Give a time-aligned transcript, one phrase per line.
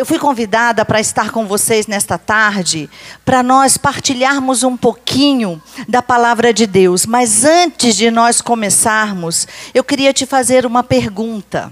[0.00, 2.88] Eu fui convidada para estar com vocês nesta tarde,
[3.22, 7.04] para nós partilharmos um pouquinho da palavra de Deus.
[7.04, 11.70] Mas antes de nós começarmos, eu queria te fazer uma pergunta.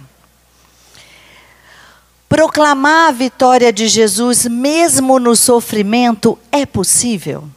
[2.28, 7.48] Proclamar a vitória de Jesus, mesmo no sofrimento, é possível?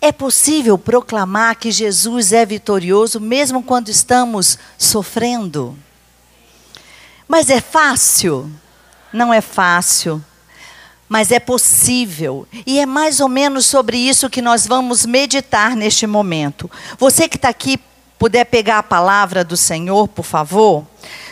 [0.00, 5.76] É possível proclamar que Jesus é vitorioso, mesmo quando estamos sofrendo?
[7.28, 8.50] Mas é fácil?
[9.12, 10.24] Não é fácil.
[11.06, 12.48] Mas é possível.
[12.66, 16.70] E é mais ou menos sobre isso que nós vamos meditar neste momento.
[16.98, 17.78] Você que está aqui,
[18.18, 20.86] puder pegar a palavra do Senhor, por favor.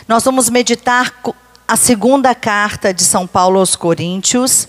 [0.07, 1.13] Nós vamos meditar
[1.67, 4.67] a segunda carta de São Paulo aos Coríntios,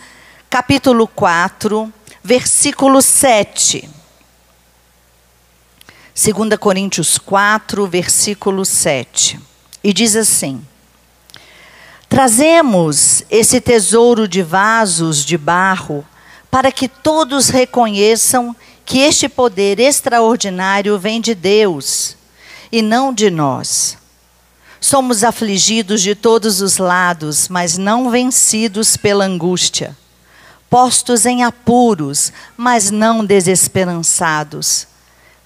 [0.49, 1.93] capítulo 4,
[2.25, 3.89] versículo 7.
[6.15, 9.39] 2 Coríntios 4, versículo 7.
[9.85, 10.67] E diz assim:
[12.09, 16.05] Trazemos esse tesouro de vasos de barro
[16.51, 22.17] para que todos reconheçam que este poder extraordinário vem de Deus
[22.73, 23.99] e não de nós.
[24.81, 29.95] Somos afligidos de todos os lados, mas não vencidos pela angústia.
[30.71, 34.87] Postos em apuros, mas não desesperançados.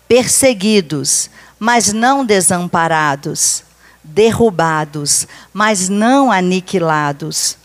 [0.06, 3.64] Perseguidos, mas não desamparados
[4.02, 7.56] derrubados, mas não aniquilados.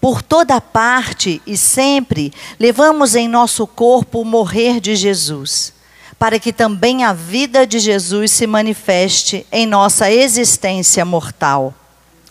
[0.00, 5.72] Por toda parte e sempre levamos em nosso corpo o morrer de Jesus,
[6.18, 11.72] para que também a vida de Jesus se manifeste em nossa existência mortal.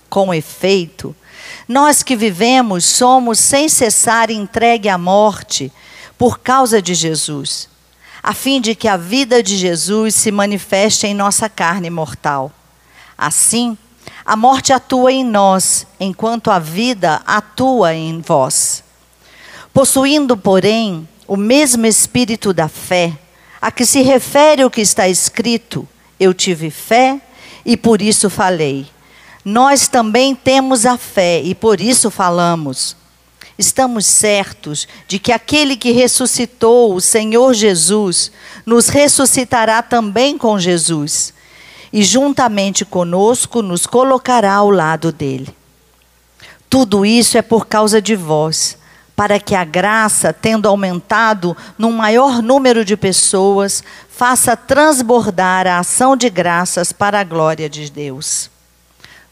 [0.09, 1.15] Com efeito,
[1.67, 5.71] nós que vivemos somos sem cessar entregue à morte
[6.17, 7.67] por causa de Jesus,
[8.21, 12.51] a fim de que a vida de Jesus se manifeste em nossa carne mortal.
[13.25, 13.77] Assim,
[14.25, 18.83] a morte atua em nós, enquanto a vida atua em vós.
[19.73, 23.17] Possuindo, porém, o mesmo espírito da fé,
[23.61, 25.87] a que se refere o que está escrito:
[26.19, 27.21] Eu tive fé
[27.65, 28.87] e por isso falei.
[29.45, 32.93] Nós também temos a fé e por isso falamos.
[33.57, 38.33] Estamos certos de que aquele que ressuscitou o Senhor Jesus
[38.65, 41.32] nos ressuscitará também com Jesus
[41.93, 45.55] e juntamente conosco nos colocará ao lado dele.
[46.67, 48.75] Tudo isso é por causa de vós,
[49.15, 56.17] para que a graça, tendo aumentado num maior número de pessoas, faça transbordar a ação
[56.17, 58.49] de graças para a glória de Deus.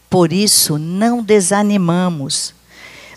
[0.08, 2.54] Por isso, não desanimamos.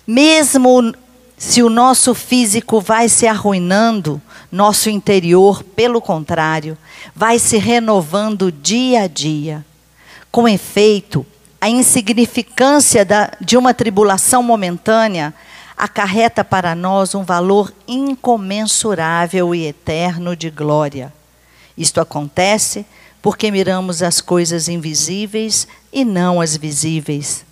[0.08, 0.92] Mesmo
[1.38, 6.78] se o nosso físico vai se arruinando, nosso interior, pelo contrário,
[7.14, 9.66] vai se renovando dia a dia.
[10.32, 11.26] Com efeito,
[11.60, 15.34] a insignificância da, de uma tribulação momentânea
[15.78, 21.14] acarreta para nós um valor incomensurável e eterno de glória.
[21.78, 22.86] Isto acontece
[23.22, 27.44] porque miramos as coisas invisíveis e não as visíveis.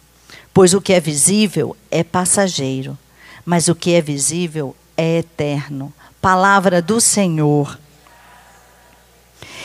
[0.53, 2.97] Pois o que é visível é passageiro,
[3.45, 5.93] mas o que é visível é eterno
[6.23, 7.77] palavra do Senhor.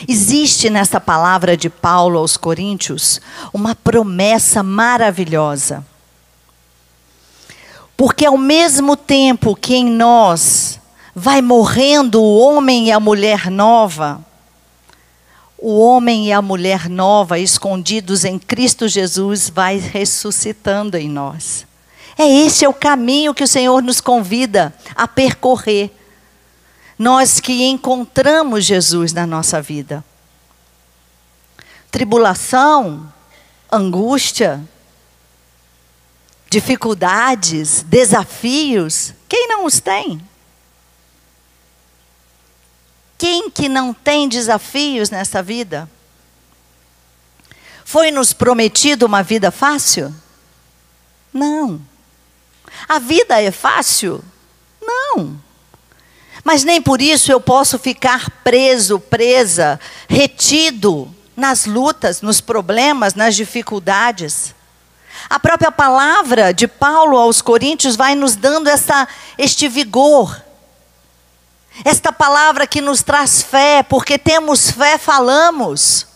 [0.09, 3.21] Existe nessa palavra de Paulo aos Coríntios
[3.53, 5.87] uma promessa maravilhosa.
[7.97, 10.81] Porque ao mesmo tempo que em nós
[11.15, 14.21] vai morrendo o homem e a mulher nova,
[15.57, 21.68] o homem e a mulher nova escondidos em Cristo Jesus vai ressuscitando em nós.
[22.19, 25.93] É esse é o caminho que o Senhor nos convida a percorrer
[26.99, 30.05] nós que encontramos Jesus na nossa vida.
[31.93, 33.11] Tribulação,
[33.71, 34.61] angústia,
[36.51, 40.21] dificuldades, desafios, quem não os tem?
[43.17, 45.89] Quem que não tem desafios nessa vida?
[47.85, 50.13] Foi nos prometido uma vida fácil?
[51.33, 51.81] Não.
[52.87, 54.23] A vida é fácil?
[54.81, 55.39] Não.
[56.45, 59.79] Mas nem por isso eu posso ficar preso, presa,
[60.09, 64.55] retido nas lutas, nos problemas, nas dificuldades.
[65.29, 70.43] A própria palavra de Paulo aos Coríntios vai nos dando essa, este vigor.
[71.85, 76.07] Esta palavra que nos traz fé, porque temos fé, falamos.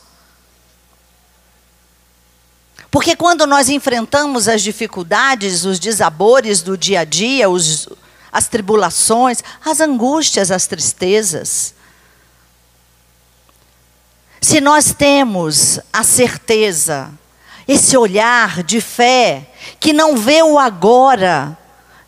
[2.92, 7.88] Porque quando nós enfrentamos as dificuldades, os desabores do dia a dia, os,
[8.30, 11.74] as tribulações, as angústias, as tristezas.
[14.42, 17.10] Se nós temos a certeza
[17.66, 19.50] esse olhar de fé
[19.80, 21.56] que não vê o agora,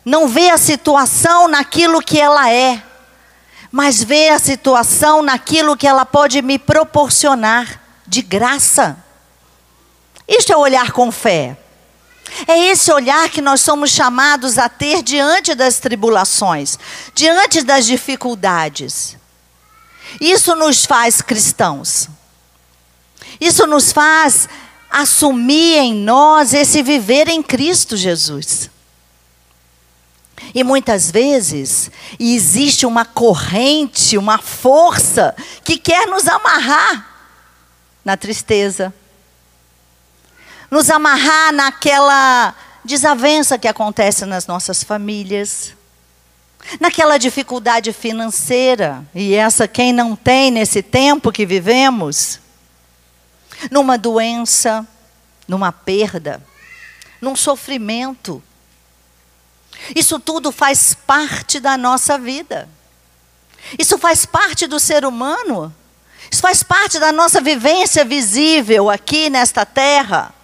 [0.05, 2.83] não vê a situação naquilo que ela é,
[3.71, 9.03] mas vê a situação naquilo que ela pode me proporcionar de graça.
[10.27, 11.57] Isto é olhar com fé.
[12.47, 16.77] É esse olhar que nós somos chamados a ter diante das tribulações,
[17.13, 19.15] diante das dificuldades.
[20.19, 22.09] Isso nos faz cristãos.
[23.39, 24.49] Isso nos faz
[24.89, 28.69] assumir em nós esse viver em Cristo Jesus.
[30.53, 37.13] E muitas vezes existe uma corrente, uma força que quer nos amarrar
[38.03, 38.93] na tristeza,
[40.69, 45.73] nos amarrar naquela desavença que acontece nas nossas famílias,
[46.79, 52.39] naquela dificuldade financeira, e essa quem não tem nesse tempo que vivemos,
[53.71, 54.85] numa doença,
[55.47, 56.41] numa perda,
[57.21, 58.41] num sofrimento.
[59.95, 62.69] Isso tudo faz parte da nossa vida.
[63.79, 65.73] Isso faz parte do ser humano.
[66.31, 70.34] Isso faz parte da nossa vivência visível aqui nesta terra.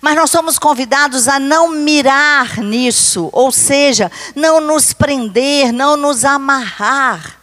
[0.00, 6.24] Mas nós somos convidados a não mirar nisso, ou seja, não nos prender, não nos
[6.24, 7.38] amarrar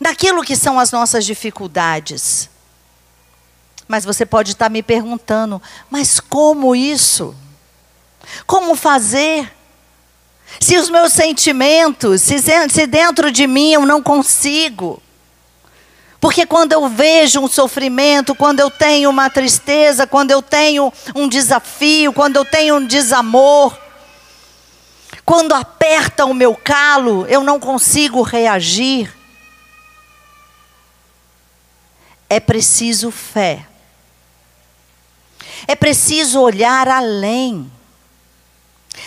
[0.00, 2.50] daquilo que são as nossas dificuldades.
[3.86, 5.60] Mas você pode estar me perguntando,
[5.90, 7.34] mas como isso?
[8.46, 9.50] Como fazer?
[10.60, 15.02] Se os meus sentimentos, se, dentro de mim eu não consigo.
[16.24, 21.28] Porque quando eu vejo um sofrimento, quando eu tenho uma tristeza, quando eu tenho um
[21.28, 23.78] desafio, quando eu tenho um desamor,
[25.22, 29.14] quando aperta o meu calo, eu não consigo reagir.
[32.26, 33.66] É preciso fé.
[35.68, 37.70] É preciso olhar além.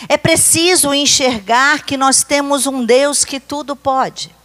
[0.08, 4.38] É preciso enxergar que nós temos um Deus que tudo pode.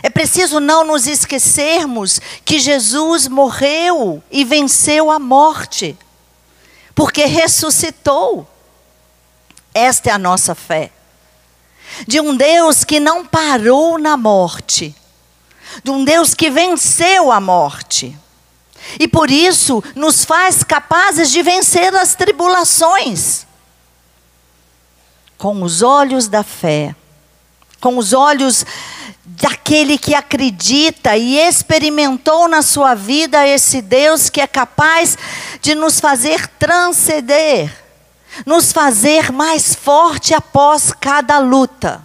[0.00, 5.96] É preciso não nos esquecermos que Jesus morreu e venceu a morte,
[6.94, 8.48] porque ressuscitou.
[9.74, 10.92] Esta é a nossa fé.
[12.06, 14.94] De um Deus que não parou na morte,
[15.82, 18.16] de um Deus que venceu a morte.
[18.98, 23.46] E por isso nos faz capazes de vencer as tribulações.
[25.38, 26.94] Com os olhos da fé,
[27.80, 28.64] com os olhos
[29.24, 35.16] daquele que acredita e experimentou na sua vida esse Deus que é capaz
[35.60, 37.72] de nos fazer transcender,
[38.44, 42.02] nos fazer mais forte após cada luta.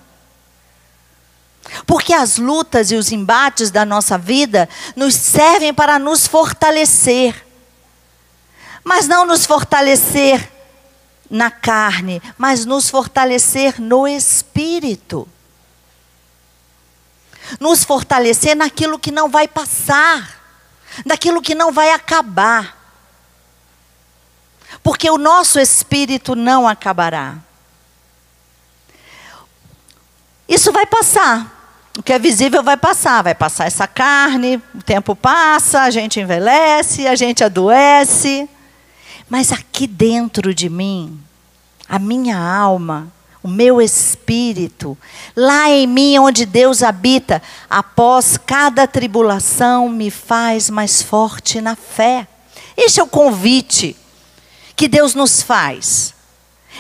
[1.85, 7.45] Porque as lutas e os embates da nossa vida nos servem para nos fortalecer.
[8.83, 10.49] Mas não nos fortalecer
[11.29, 15.27] na carne, mas nos fortalecer no espírito.
[17.59, 20.41] Nos fortalecer naquilo que não vai passar,
[21.05, 22.77] naquilo que não vai acabar.
[24.83, 27.37] Porque o nosso espírito não acabará.
[30.47, 31.56] Isso vai passar.
[31.97, 36.19] O que é visível vai passar, vai passar essa carne, o tempo passa, a gente
[36.19, 38.47] envelhece, a gente adoece.
[39.27, 41.19] Mas aqui dentro de mim,
[41.89, 43.11] a minha alma,
[43.44, 44.97] o meu espírito,
[45.35, 52.27] lá em mim onde Deus habita, após cada tribulação me faz mais forte na fé.
[52.75, 53.95] Este é o convite
[54.75, 56.13] que Deus nos faz.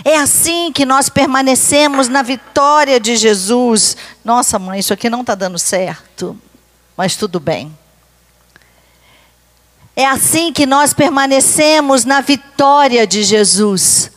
[0.03, 3.97] É assim que nós permanecemos na vitória de Jesus.
[4.23, 6.37] Nossa, mãe, isso aqui não está dando certo,
[6.95, 7.75] mas tudo bem.
[9.95, 14.11] É assim que nós permanecemos na vitória de Jesus,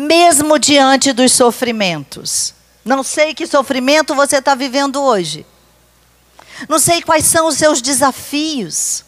[0.00, 2.54] mesmo diante dos sofrimentos.
[2.84, 5.44] Não sei que sofrimento você está vivendo hoje.
[6.68, 9.04] Não sei quais são os seus desafios.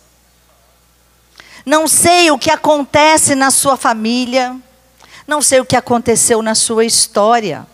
[1.64, 4.56] Não sei o que acontece na sua família.
[5.28, 7.64] Não sei o que aconteceu na sua história.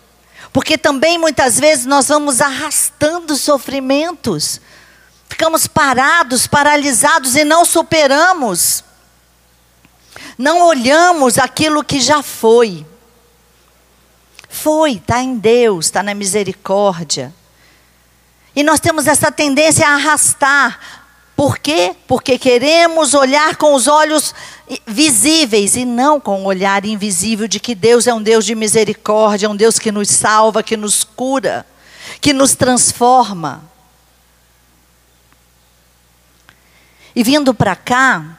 [0.53, 4.61] Porque também muitas vezes nós vamos arrastando sofrimentos.
[5.27, 8.85] Ficamos parados, paralisados e não superamos.
[10.37, 12.85] Não olhamos aquilo que já foi.
[14.57, 17.33] Foi, está em Deus, está na misericórdia.
[18.55, 20.81] E nós temos essa tendência a arrastar,
[21.37, 21.95] por quê?
[22.09, 24.35] Porque queremos olhar com os olhos
[24.87, 29.51] visíveis e não com o olhar invisível de que Deus é um Deus de misericórdia,
[29.51, 31.67] um Deus que nos salva, que nos cura,
[32.19, 33.63] que nos transforma.
[37.15, 38.39] E vindo para cá,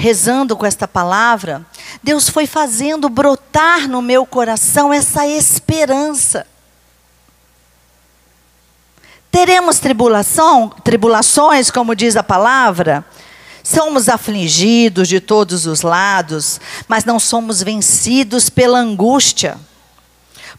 [0.00, 1.64] rezando com esta palavra,
[2.02, 6.46] Deus foi fazendo brotar no meu coração essa esperança.
[9.30, 13.04] Teremos tribulação, tribulações, como diz a palavra,
[13.62, 19.58] Somos afligidos de todos os lados, mas não somos vencidos pela angústia.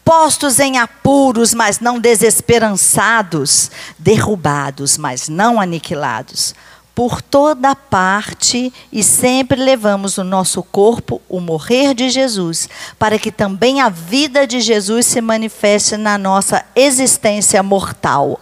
[0.05, 3.71] Postos em apuros, mas não desesperançados.
[3.97, 6.53] Derrubados, mas não aniquilados.
[6.93, 12.67] Por toda parte e sempre levamos no nosso corpo o morrer de Jesus,
[12.99, 18.39] para que também a vida de Jesus se manifeste na nossa existência mortal.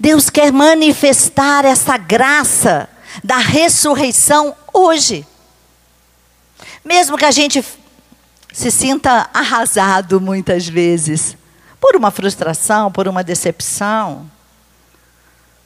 [0.00, 2.88] Deus quer manifestar essa graça
[3.22, 5.26] da ressurreição hoje.
[6.84, 7.64] Mesmo que a gente
[8.52, 11.36] se sinta arrasado muitas vezes
[11.80, 14.30] por uma frustração, por uma decepção,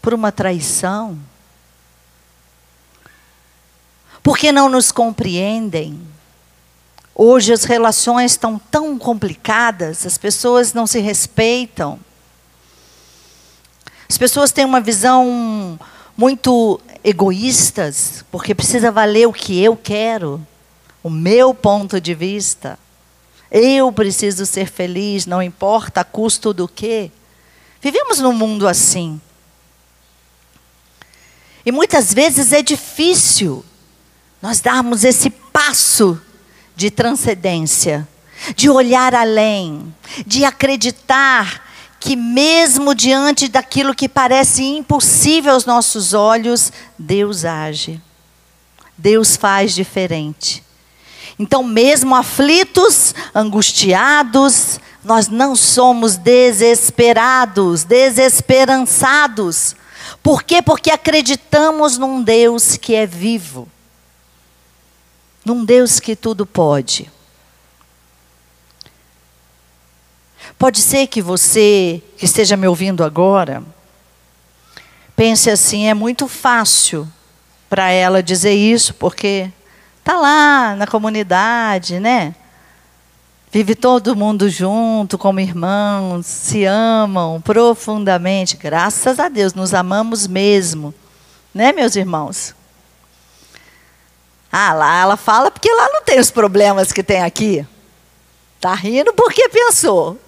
[0.07, 1.19] por uma traição.
[4.23, 6.01] Porque não nos compreendem.
[7.13, 11.99] Hoje as relações estão tão complicadas, as pessoas não se respeitam.
[14.09, 15.77] As pessoas têm uma visão
[16.17, 20.41] muito egoístas, porque precisa valer o que eu quero,
[21.03, 22.79] o meu ponto de vista.
[23.51, 27.11] Eu preciso ser feliz, não importa a custo do quê.
[27.83, 29.21] Vivemos num mundo assim.
[31.67, 33.65] E muitas vezes é difícil
[34.41, 36.23] nós darmos esse passo
[36.77, 38.07] de transcendência,
[38.55, 39.93] de olhar além,
[40.25, 41.67] de acreditar
[41.99, 48.01] que, mesmo diante daquilo que parece impossível aos nossos olhos, Deus age.
[48.97, 50.63] Deus faz diferente.
[51.37, 59.75] Então, mesmo aflitos, angustiados, nós não somos desesperados, desesperançados.
[60.23, 60.63] Por quê?
[60.63, 63.69] Porque acreditamos num Deus que é vivo,
[65.45, 67.11] num Deus que tudo pode.
[70.59, 73.63] Pode ser que você, que esteja me ouvindo agora,
[75.15, 77.07] pense assim: é muito fácil
[77.69, 79.51] para ela dizer isso, porque
[79.99, 82.35] está lá na comunidade, né?
[83.51, 88.57] Vive todo mundo junto, como irmãos, se amam profundamente.
[88.57, 90.95] Graças a Deus, nos amamos mesmo.
[91.55, 92.55] Né, meus irmãos?
[94.51, 97.67] Ah, lá ela fala porque lá não tem os problemas que tem aqui.
[98.61, 100.19] Tá rindo porque pensou.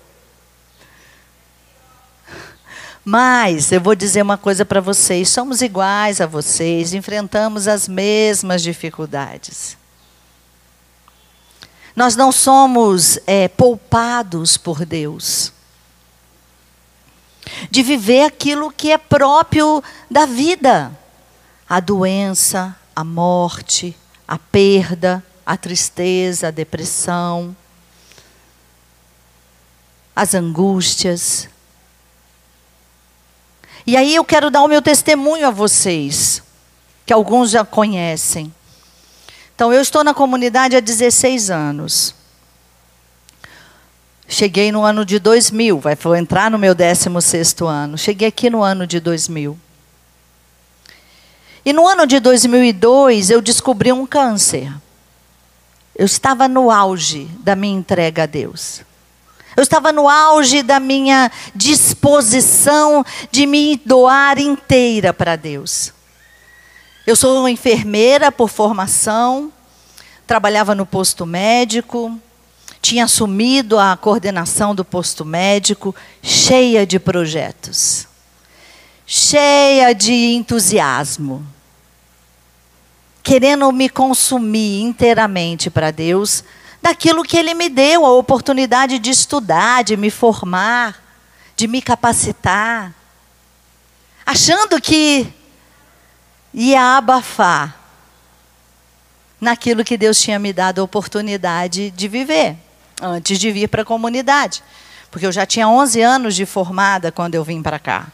[3.10, 8.62] Mas eu vou dizer uma coisa para vocês: somos iguais a vocês, enfrentamos as mesmas
[8.62, 9.77] dificuldades.
[11.98, 15.52] Nós não somos é, poupados por Deus
[17.68, 20.96] de viver aquilo que é próprio da vida:
[21.68, 23.96] a doença, a morte,
[24.28, 27.56] a perda, a tristeza, a depressão,
[30.14, 31.48] as angústias.
[33.84, 36.44] E aí eu quero dar o meu testemunho a vocês,
[37.04, 38.54] que alguns já conhecem.
[39.58, 42.14] Então, eu estou na comunidade há 16 anos.
[44.28, 47.98] Cheguei no ano de 2000, vai vou entrar no meu 16º ano.
[47.98, 49.58] Cheguei aqui no ano de 2000.
[51.64, 54.72] E no ano de 2002 eu descobri um câncer.
[55.92, 58.82] Eu estava no auge da minha entrega a Deus.
[59.56, 65.97] Eu estava no auge da minha disposição de me doar inteira para Deus.
[67.08, 69.50] Eu sou enfermeira por formação,
[70.26, 72.20] trabalhava no posto médico,
[72.82, 78.06] tinha assumido a coordenação do posto médico, cheia de projetos,
[79.06, 81.46] cheia de entusiasmo,
[83.22, 86.44] querendo me consumir inteiramente para Deus
[86.82, 91.02] daquilo que Ele me deu, a oportunidade de estudar, de me formar,
[91.56, 92.94] de me capacitar,
[94.26, 95.37] achando que
[96.58, 97.78] ia abafar
[99.40, 102.56] naquilo que Deus tinha me dado a oportunidade de viver,
[103.00, 104.64] antes de vir para a comunidade.
[105.08, 108.08] Porque eu já tinha 11 anos de formada quando eu vim para cá.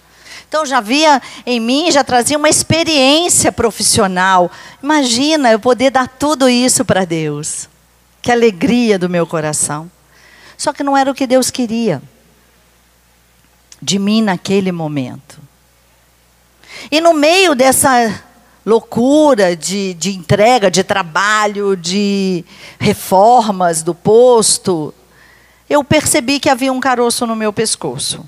[0.47, 4.51] Então já via em mim, já trazia uma experiência profissional.
[4.83, 7.67] Imagina eu poder dar tudo isso para Deus.
[8.21, 9.91] Que alegria do meu coração.
[10.57, 12.03] Só que não era o que Deus queria
[13.81, 15.39] de mim naquele momento.
[16.91, 18.24] E no meio dessa
[18.65, 22.45] loucura de, de entrega, de trabalho, de
[22.79, 24.95] reformas do posto,
[25.69, 28.27] eu percebi que havia um caroço no meu pescoço.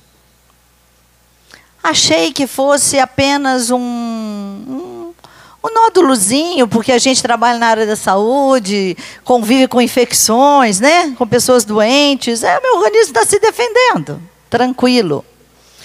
[1.82, 5.14] Achei que fosse apenas um, um,
[5.62, 11.14] um nódulozinho, porque a gente trabalha na área da saúde, convive com infecções, né?
[11.16, 12.42] com pessoas doentes.
[12.42, 15.24] É, meu organismo está se defendendo, tranquilo.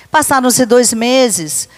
[0.09, 1.69] Passaram-se dois meses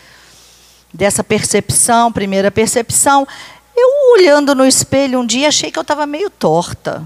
[0.93, 3.27] dessa percepção, primeira percepção.
[3.75, 7.03] Eu, olhando no espelho um dia, achei que eu estava meio torta.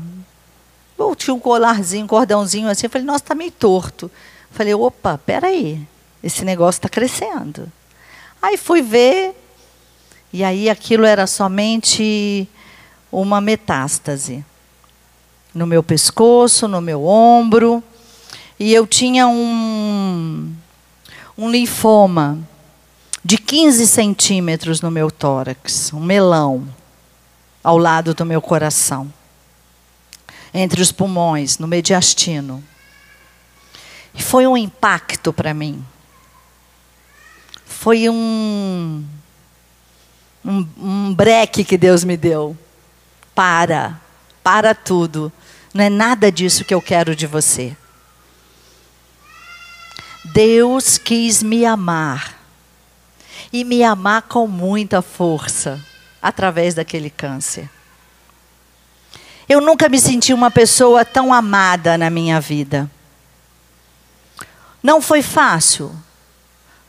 [0.98, 2.88] Eu tinha um colarzinho, um cordãozinho assim.
[2.88, 4.08] Eu falei, nossa, está meio torto.
[4.08, 4.12] Eu
[4.51, 5.88] falei, opa, peraí,
[6.22, 7.72] esse negócio está crescendo.
[8.41, 9.36] Aí fui ver,
[10.34, 12.48] e aí aquilo era somente
[13.12, 14.44] uma metástase.
[15.53, 17.82] No meu pescoço, no meu ombro.
[18.60, 20.53] E eu tinha um,
[21.38, 22.38] um linfoma
[23.28, 26.66] de 15 centímetros no meu tórax, um melão
[27.62, 29.14] ao lado do meu coração,
[30.54, 32.64] entre os pulmões, no mediastino.
[34.14, 35.86] E foi um impacto para mim.
[37.66, 39.06] Foi um,
[40.46, 42.58] um, um breque que Deus me deu.
[43.36, 44.00] Para,
[44.42, 45.30] para tudo.
[45.74, 47.76] Não é nada disso que eu quero de você.
[50.24, 52.37] Deus quis me amar
[53.51, 55.80] e me amar com muita força
[56.22, 57.70] através daquele câncer.
[59.48, 62.89] Eu nunca me senti uma pessoa tão amada na minha vida.
[64.84, 65.96] Não foi fácil.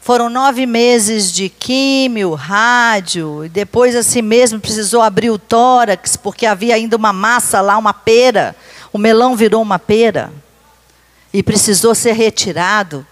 [0.00, 6.46] Foram nove meses de químio, rádio, e depois assim mesmo precisou abrir o tórax, porque
[6.46, 8.56] havia ainda uma massa lá, uma pera.
[8.92, 10.32] O melão virou uma pera.
[11.32, 13.06] E precisou ser retirado.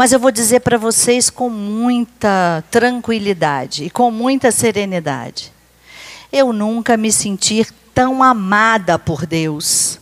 [0.00, 5.52] Mas eu vou dizer para vocês com muita tranquilidade e com muita serenidade.
[6.32, 9.98] Eu nunca me senti tão amada por Deus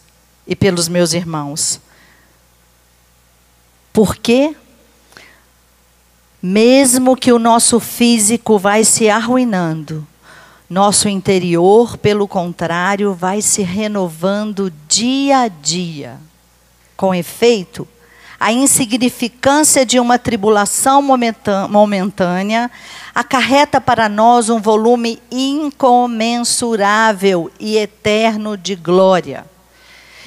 [0.47, 1.81] e pelos meus irmãos.
[3.93, 4.55] Por quê?
[6.41, 10.07] Mesmo que o nosso físico vai se arruinando,
[10.71, 16.21] nosso interior, pelo contrário, vai se renovando dia a dia.
[16.97, 17.85] Com efeito,
[18.41, 21.03] a insignificância de uma tribulação
[21.69, 22.71] momentânea
[23.15, 29.45] acarreta para nós um volume incomensurável e eterno de glória.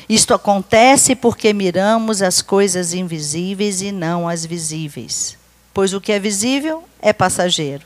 [0.09, 5.37] Isto acontece porque miramos as coisas invisíveis e não as visíveis.
[5.73, 7.85] Pois o que é visível é passageiro,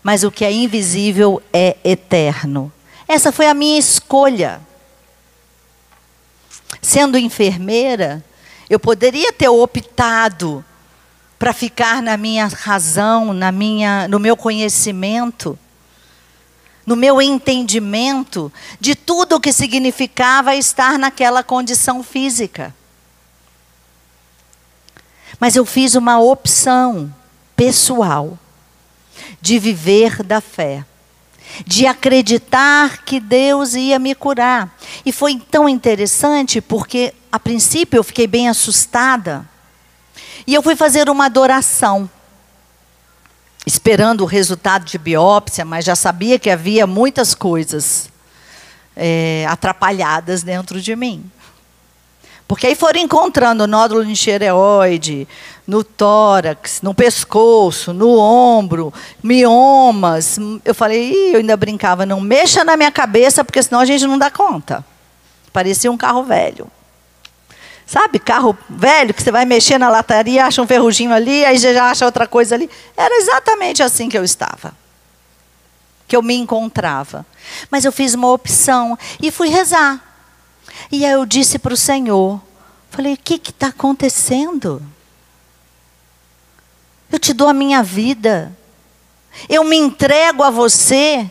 [0.00, 2.72] mas o que é invisível é eterno.
[3.08, 4.60] Essa foi a minha escolha.
[6.80, 8.24] Sendo enfermeira,
[8.74, 10.64] eu poderia ter optado
[11.38, 15.58] para ficar na minha razão, na minha, no meu conhecimento,
[16.84, 22.74] no meu entendimento de tudo o que significava estar naquela condição física.
[25.38, 27.14] Mas eu fiz uma opção
[27.56, 28.38] pessoal
[29.40, 30.84] de viver da fé
[31.66, 34.76] de acreditar que Deus ia me curar.
[35.04, 39.48] E foi tão interessante porque, a princípio, eu fiquei bem assustada.
[40.46, 42.10] E eu fui fazer uma adoração,
[43.66, 48.10] esperando o resultado de biópsia, mas já sabia que havia muitas coisas
[48.96, 51.30] é, atrapalhadas dentro de mim.
[52.46, 55.26] Porque aí foram encontrando nódulo de tireoide,
[55.66, 60.38] no tórax, no pescoço, no ombro, miomas.
[60.64, 64.18] Eu falei, eu ainda brincava, não mexa na minha cabeça, porque senão a gente não
[64.18, 64.84] dá conta.
[65.52, 66.70] Parecia um carro velho.
[67.86, 71.90] Sabe, carro velho que você vai mexer na lataria, acha um ferruginho ali, aí já
[71.90, 72.68] acha outra coisa ali.
[72.96, 74.74] Era exatamente assim que eu estava.
[76.08, 77.26] Que eu me encontrava.
[77.70, 80.02] Mas eu fiz uma opção e fui rezar.
[80.90, 82.40] E aí eu disse para o Senhor,
[82.90, 84.82] falei, o que está acontecendo?
[87.10, 88.56] Eu te dou a minha vida.
[89.48, 91.30] Eu me entrego a você.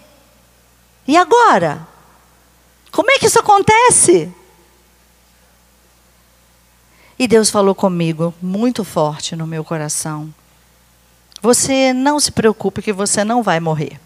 [1.07, 1.87] E agora?
[2.91, 4.31] Como é que isso acontece?
[7.17, 10.33] E Deus falou comigo muito forte no meu coração.
[11.41, 13.99] Você não se preocupe que você não vai morrer.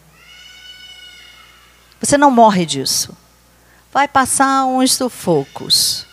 [2.00, 3.16] Você não morre disso
[3.98, 6.06] vai passar uns sufocos.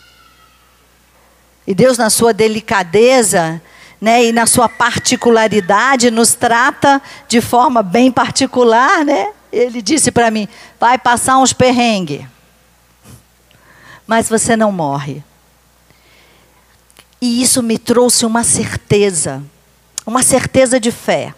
[1.67, 3.61] E Deus, na sua delicadeza,
[3.99, 9.31] né, e na sua particularidade, nos trata de forma bem particular, né?
[9.51, 10.47] Ele disse para mim:
[10.79, 12.25] vai passar uns perrengues,
[14.05, 15.23] mas você não morre.
[17.21, 19.41] E isso me trouxe uma certeza,
[20.05, 21.33] uma certeza de fé.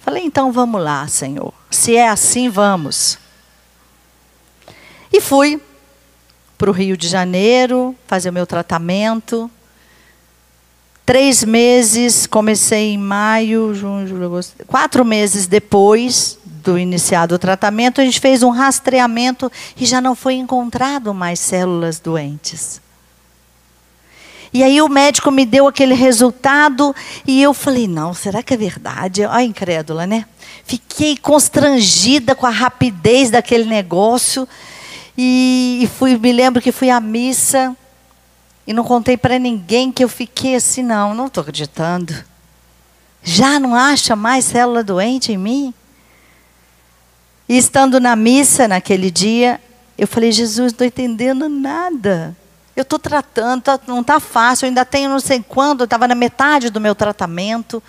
[0.00, 1.52] Falei, então vamos lá, Senhor.
[1.68, 3.18] Se é assim, vamos.
[5.12, 5.60] E fui
[6.56, 9.50] para o Rio de Janeiro fazer o meu tratamento.
[11.06, 14.54] Três meses, comecei em maio, junho, julho, agosto.
[14.66, 20.16] Quatro meses depois do iniciado o tratamento, a gente fez um rastreamento e já não
[20.16, 22.80] foi encontrado mais células doentes.
[24.52, 26.92] E aí o médico me deu aquele resultado
[27.24, 29.24] e eu falei, não, será que é verdade?
[29.24, 30.26] Olha, incrédula, né?
[30.64, 34.48] Fiquei constrangida com a rapidez daquele negócio.
[35.16, 37.76] E, fui, me lembro que fui à missa
[38.66, 42.14] e não contei para ninguém que eu fiquei assim, não, não estou acreditando.
[43.22, 45.74] Já não acha mais célula doente em mim?
[47.48, 49.60] E estando na missa naquele dia,
[49.96, 52.36] eu falei, Jesus, não estou entendendo nada.
[52.74, 56.06] Eu estou tratando, tá, não está fácil, eu ainda tenho não sei quando, eu estava
[56.06, 57.82] na metade do meu tratamento,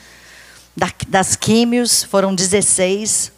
[0.75, 3.31] da, das químios, foram 16.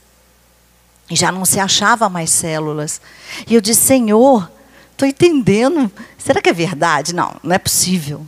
[1.09, 3.01] E já não se achava mais células.
[3.47, 4.51] E eu disse, Senhor,
[4.99, 5.89] estou entendendo.
[6.17, 7.15] Será que é verdade?
[7.15, 8.27] Não, não é possível.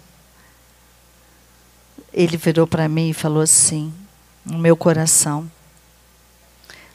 [2.13, 3.93] Ele virou para mim e falou assim,
[4.45, 5.49] no meu coração: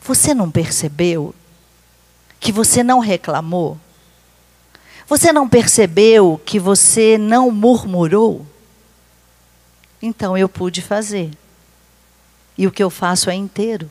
[0.03, 1.35] Você não percebeu
[2.41, 3.79] que você não reclamou?
[5.07, 8.45] Você não percebeu que você não murmurou?
[10.03, 11.31] Então eu pude fazer.
[12.59, 13.91] E o que eu faço é inteiro.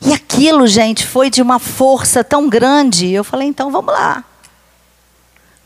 [0.00, 3.10] E aquilo, gente, foi de uma força tão grande.
[3.10, 4.24] Eu falei, então vamos lá.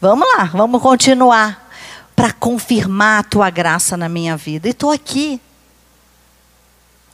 [0.01, 1.71] Vamos lá, vamos continuar
[2.17, 4.69] para confirmar a tua graça na minha vida.
[4.69, 5.41] E estou aqui.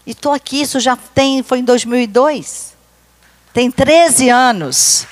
[0.07, 2.75] E estou aqui, isso já tem, foi em 2002.
[3.53, 5.07] Tem 13 anos.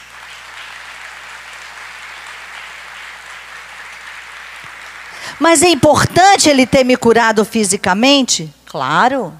[5.38, 8.52] Mas é importante ele ter me curado fisicamente?
[8.66, 9.32] Claro.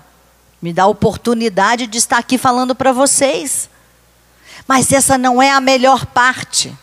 [0.64, 3.68] Me dá a oportunidade de estar aqui falando para vocês.
[4.66, 6.74] Mas essa não é a melhor parte.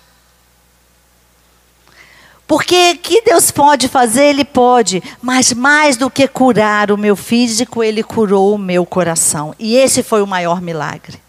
[2.46, 5.02] Porque que Deus pode fazer, Ele pode.
[5.20, 9.56] Mas mais do que curar o meu físico, Ele curou o meu coração.
[9.58, 11.20] E esse foi o maior milagre.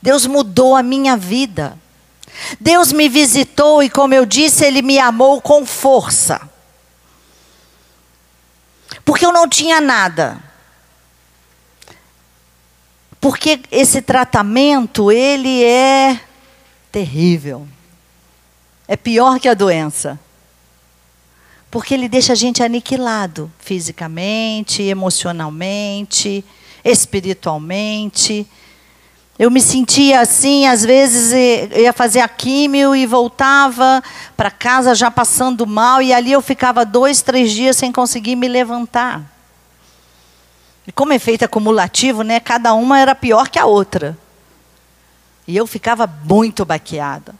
[0.00, 1.76] Deus mudou a minha vida.
[2.60, 6.48] Deus me visitou e, como eu disse, Ele me amou com força.
[9.04, 10.45] Porque eu não tinha nada.
[13.28, 16.20] Porque esse tratamento, ele é
[16.92, 17.66] terrível.
[18.86, 20.16] É pior que a doença.
[21.68, 26.44] Porque ele deixa a gente aniquilado fisicamente, emocionalmente,
[26.84, 28.46] espiritualmente.
[29.36, 31.32] Eu me sentia assim, às vezes
[31.76, 34.04] ia fazer a químio e voltava
[34.36, 38.46] para casa já passando mal, e ali eu ficava dois, três dias sem conseguir me
[38.46, 39.35] levantar.
[40.86, 44.16] E como efeito acumulativo, né, cada uma era pior que a outra.
[45.46, 47.34] E eu ficava muito baqueada.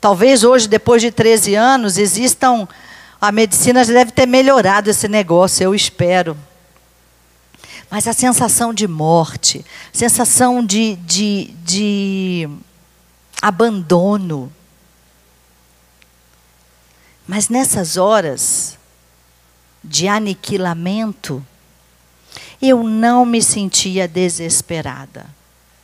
[0.00, 2.66] Talvez hoje, depois de 13 anos, existam.
[3.20, 6.36] A medicina já deve ter melhorado esse negócio, eu espero.
[7.90, 12.48] Mas a sensação de morte, sensação de, de, de
[13.42, 14.50] abandono.
[17.26, 18.78] Mas nessas horas
[19.84, 21.44] de aniquilamento,
[22.60, 25.26] eu não me sentia desesperada.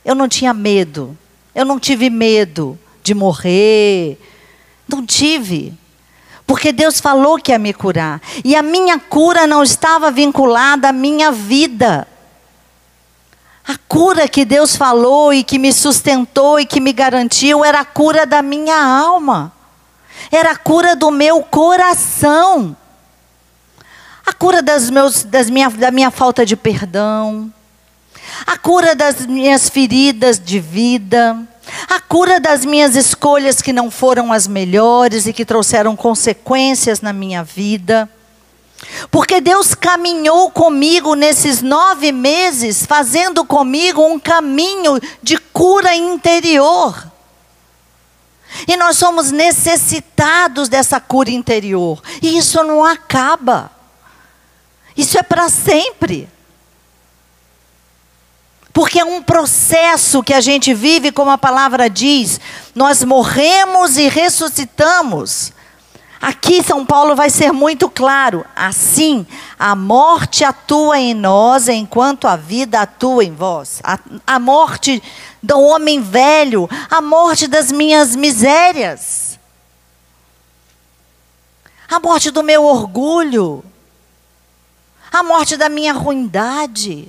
[0.05, 1.17] Eu não tinha medo.
[1.53, 4.19] Eu não tive medo de morrer.
[4.87, 5.73] Não tive.
[6.45, 8.21] Porque Deus falou que ia me curar.
[8.45, 12.07] E a minha cura não estava vinculada à minha vida.
[13.67, 17.85] A cura que Deus falou e que me sustentou e que me garantiu era a
[17.85, 19.51] cura da minha alma.
[20.31, 22.77] Era a cura do meu coração
[24.27, 27.51] a cura das meus, das minha, da minha falta de perdão,
[28.45, 31.47] a cura das minhas feridas de vida,
[31.89, 37.13] a cura das minhas escolhas que não foram as melhores e que trouxeram consequências na
[37.13, 38.09] minha vida.
[39.09, 47.11] Porque Deus caminhou comigo nesses nove meses, fazendo comigo um caminho de cura interior.
[48.67, 52.01] E nós somos necessitados dessa cura interior.
[52.21, 53.76] E isso não acaba.
[54.97, 56.27] Isso é para sempre.
[58.73, 62.39] Porque é um processo que a gente vive, como a palavra diz,
[62.75, 65.53] nós morremos e ressuscitamos.
[66.21, 68.45] Aqui São Paulo vai ser muito claro.
[68.55, 69.25] Assim,
[69.57, 73.79] a morte atua em nós enquanto a vida atua em vós.
[73.83, 75.01] A, a morte
[75.41, 79.39] do homem velho, a morte das minhas misérias,
[81.89, 83.63] a morte do meu orgulho,
[85.11, 87.07] a morte da minha ruindade,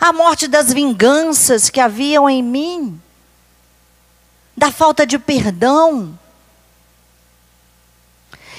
[0.00, 3.00] a morte das vinganças que haviam em mim,
[4.56, 6.18] da falta de perdão.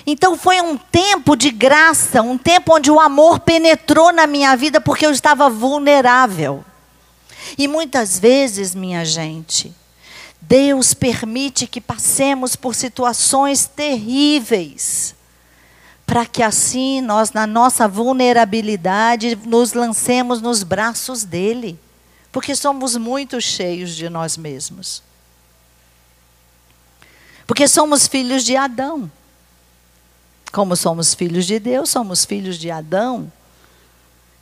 [0.05, 4.79] Então foi um tempo de graça, um tempo onde o amor penetrou na minha vida
[4.79, 6.63] porque eu estava vulnerável.
[7.57, 9.73] E muitas vezes, minha gente,
[10.41, 15.14] Deus permite que passemos por situações terríveis,
[16.05, 21.79] para que assim nós, na nossa vulnerabilidade, nos lancemos nos braços dele,
[22.31, 25.01] porque somos muito cheios de nós mesmos.
[27.47, 29.09] Porque somos filhos de Adão.
[30.51, 33.31] Como somos filhos de Deus, somos filhos de Adão.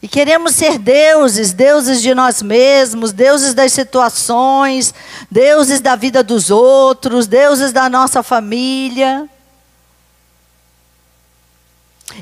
[0.02, 4.94] E queremos ser deuses, deuses de nós mesmos, deuses das situações,
[5.32, 9.30] deuses da vida dos outros, deuses da nossa família.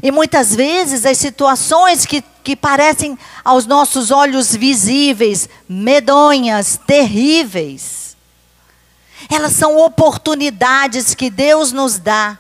[0.02, 8.16] E muitas vezes as situações que, que parecem aos nossos olhos visíveis, medonhas, terríveis,
[9.30, 12.38] elas são oportunidades que Deus nos dá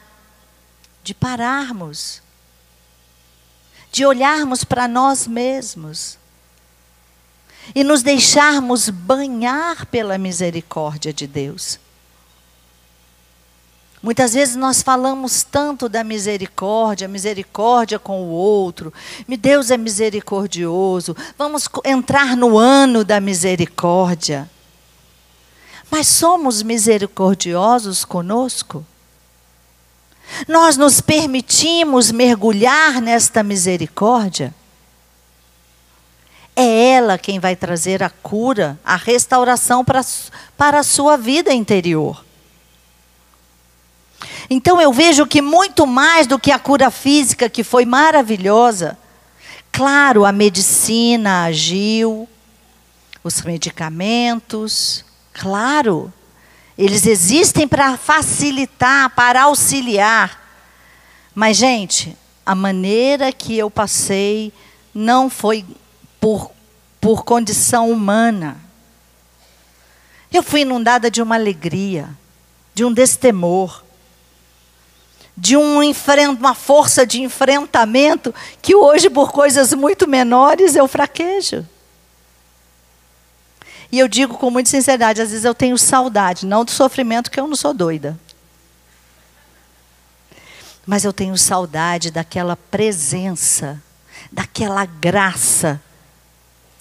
[1.03, 2.21] de pararmos
[3.91, 6.17] de olharmos para nós mesmos
[7.75, 11.79] e nos deixarmos banhar pela misericórdia de Deus.
[14.01, 18.91] Muitas vezes nós falamos tanto da misericórdia, misericórdia com o outro.
[19.27, 21.15] Deus é misericordioso.
[21.37, 24.49] Vamos entrar no ano da misericórdia.
[25.89, 28.83] Mas somos misericordiosos conosco?
[30.47, 34.51] Nós nos permitimos mergulhar nesta misericórdia?
[36.55, 40.01] É ela quem vai trazer a cura, a restauração para,
[40.57, 42.25] para a sua vida interior.
[44.53, 48.99] Então eu vejo que muito mais do que a cura física, que foi maravilhosa,
[49.71, 52.27] claro, a medicina agiu,
[53.23, 56.11] os medicamentos, claro,
[56.77, 60.37] eles existem para facilitar, para auxiliar.
[61.33, 64.51] Mas, gente, a maneira que eu passei
[64.93, 65.65] não foi
[66.19, 66.51] por,
[66.99, 68.57] por condição humana.
[70.29, 72.09] Eu fui inundada de uma alegria,
[72.75, 73.81] de um destemor,
[75.35, 75.81] de um
[76.39, 81.65] uma força de enfrentamento que hoje, por coisas muito menores, eu fraquejo.
[83.91, 87.39] E eu digo com muita sinceridade, às vezes eu tenho saudade, não do sofrimento, que
[87.39, 88.17] eu não sou doida.
[90.85, 93.81] Mas eu tenho saudade daquela presença,
[94.31, 95.81] daquela graça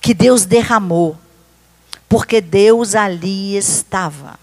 [0.01, 1.19] que Deus derramou,
[2.09, 4.39] porque Deus ali estava.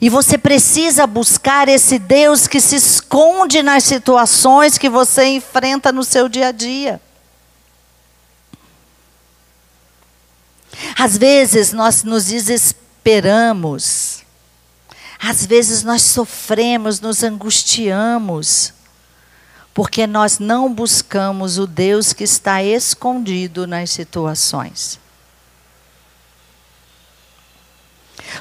[0.00, 6.04] E você precisa buscar esse Deus que se esconde nas situações que você enfrenta no
[6.04, 7.00] seu dia a dia.
[10.96, 14.22] Às vezes nós nos desesperamos.
[15.18, 18.72] Às vezes nós sofremos, nos angustiamos,
[19.74, 25.00] porque nós não buscamos o Deus que está escondido nas situações.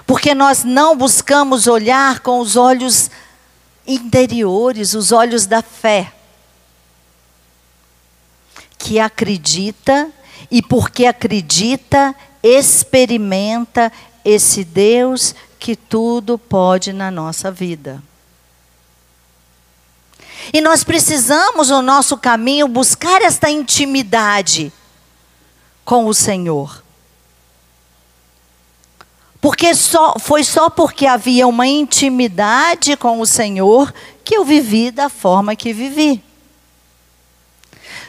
[0.05, 3.09] Porque nós não buscamos olhar com os olhos
[3.85, 6.11] interiores, os olhos da fé,
[8.77, 10.09] que acredita
[10.51, 13.91] e porque acredita, experimenta
[14.23, 18.01] esse Deus que tudo pode na nossa vida.
[20.53, 24.71] E nós precisamos, no nosso caminho, buscar esta intimidade
[25.83, 26.83] com o Senhor.
[29.47, 35.07] Porque só, foi só porque havia uma intimidade com o Senhor que eu vivi da
[35.07, 36.21] forma que vivi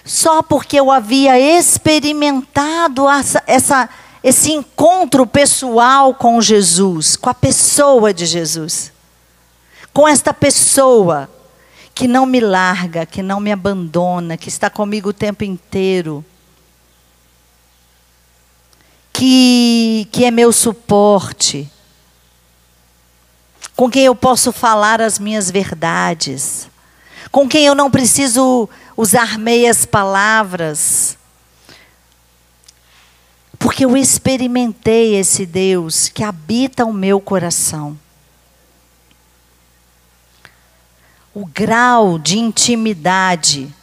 [0.09, 3.89] só porque eu havia experimentado essa, essa,
[4.25, 8.91] esse encontro pessoal com Jesus, com a pessoa de Jesus.
[9.93, 11.29] Com esta pessoa
[11.95, 16.25] que não me larga, que não me abandona, que está comigo o tempo inteiro.
[19.19, 21.69] Que, que é meu suporte,
[23.75, 26.69] com quem eu posso falar as minhas verdades,
[27.33, 31.19] com quem eu não preciso usar meias palavras.
[33.59, 37.99] Porque eu experimentei esse Deus que habita o meu coração.
[41.35, 43.75] O grau de intimidade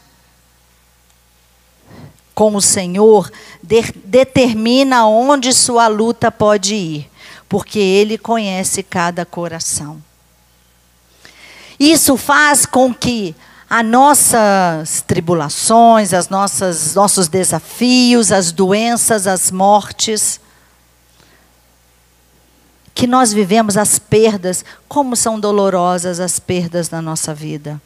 [2.36, 3.32] com o Senhor
[3.64, 7.12] de, determina onde sua luta pode ir,
[7.48, 10.04] porque Ele conhece cada coração.
[11.80, 13.34] Isso faz com que
[13.70, 20.40] as nossas tribulações, as nossas nossos desafios, as doenças, as mortes
[22.94, 27.82] que nós vivemos as perdas, como são dolorosas as perdas na nossa vida.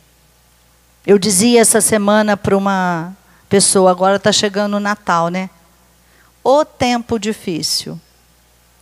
[1.05, 3.17] Eu dizia essa semana para uma
[3.49, 5.49] pessoa, agora está chegando o Natal, né?
[6.43, 7.99] O tempo difícil,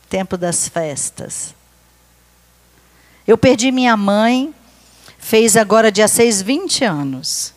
[0.10, 1.56] tempo das festas.
[3.26, 4.54] Eu perdi minha mãe,
[5.18, 7.54] fez agora dia 6, 20 anos.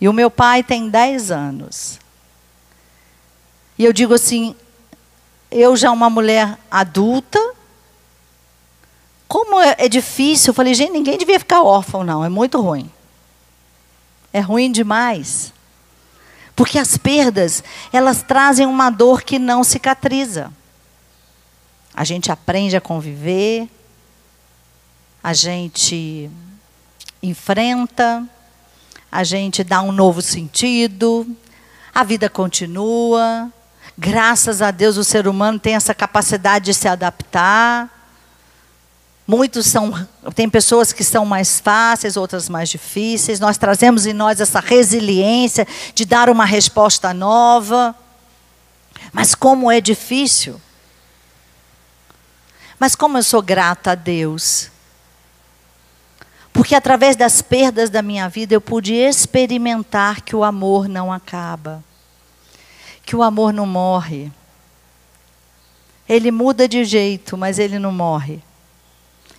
[0.00, 1.98] E o meu pai tem 10 anos.
[3.76, 4.54] E eu digo assim,
[5.50, 7.38] eu já uma mulher adulta,
[9.26, 12.90] como é, é difícil, eu falei, gente, ninguém devia ficar órfão, não, é muito ruim.
[14.32, 15.52] É ruim demais.
[16.60, 20.52] Porque as perdas, elas trazem uma dor que não cicatriza.
[21.94, 23.66] A gente aprende a conviver,
[25.24, 26.30] a gente
[27.22, 28.28] enfrenta,
[29.10, 31.26] a gente dá um novo sentido,
[31.94, 33.50] a vida continua.
[33.96, 37.99] Graças a Deus o ser humano tem essa capacidade de se adaptar.
[39.30, 39.92] Muitos são,
[40.34, 43.38] tem pessoas que são mais fáceis, outras mais difíceis.
[43.38, 45.64] Nós trazemos em nós essa resiliência
[45.94, 47.94] de dar uma resposta nova.
[49.12, 50.60] Mas como é difícil.
[52.76, 54.68] Mas como eu sou grata a Deus.
[56.52, 61.84] Porque através das perdas da minha vida eu pude experimentar que o amor não acaba.
[63.04, 64.32] Que o amor não morre.
[66.08, 68.42] Ele muda de jeito, mas ele não morre.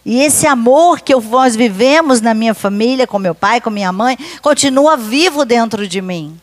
[0.04, 4.18] E esse amor que nós vivemos na minha família, com meu pai, com minha mãe,
[4.42, 6.40] continua vivo dentro de mim.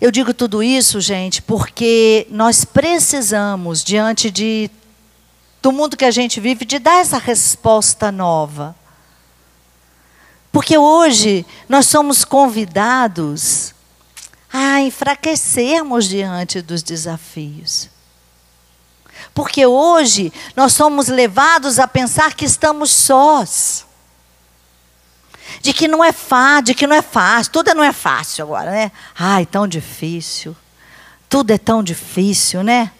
[0.00, 4.70] Eu digo tudo isso, gente, porque nós precisamos, diante de,
[5.60, 8.76] do mundo que a gente vive, de dar essa resposta nova.
[10.52, 13.74] Porque hoje nós somos convidados
[14.50, 17.95] a enfraquecermos diante dos desafios.
[19.36, 23.84] Porque hoje nós somos levados a pensar que estamos sós.
[25.60, 28.70] De que não é fácil, de que não é fácil, tudo não é fácil agora,
[28.70, 28.90] né?
[29.14, 30.56] Ai, tão difícil.
[31.28, 32.90] Tudo é tão difícil, né?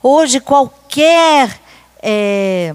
[0.00, 1.60] Hoje qualquer
[2.00, 2.72] é,